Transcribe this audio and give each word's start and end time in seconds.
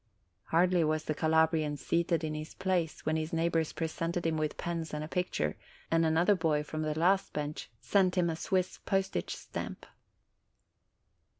Hardly 0.45 0.83
was 0.83 1.03
the 1.03 1.13
Calabrian 1.13 1.77
seated 1.77 2.23
in 2.23 2.33
his 2.33 2.55
place, 2.55 3.05
when 3.05 3.17
his 3.17 3.31
neighbors 3.31 3.71
presented 3.71 4.25
him 4.25 4.35
with 4.35 4.57
pens 4.57 4.95
and 4.95 5.03
a 5.03 5.07
picture; 5.07 5.55
and 5.91 6.07
another 6.07 6.33
boy, 6.33 6.63
from 6.63 6.81
the 6.81 6.97
last 6.97 7.33
bench, 7.33 7.69
sent 7.79 8.15
him 8.15 8.27
a 8.31 8.35
Swiss 8.35 8.79
postage 8.83 9.35
stamp. 9.35 9.85